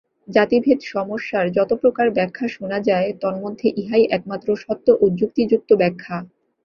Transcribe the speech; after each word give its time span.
জাতিভেদ-সমস্যার 0.27 1.45
যত 1.51 1.71
প্রকার 1.81 2.07
ব্যাখ্যা 2.11 2.47
শুনা 2.47 2.77
যায়, 2.79 3.09
তন্মধ্যে 3.21 3.67
ইহাই 3.75 4.05
একমাত্র 4.11 4.47
সত্য 4.55 4.87
ও 5.01 5.05
যুক্তিযুক্ত 5.19 5.69
ব্যাখ্যা। 5.73 6.17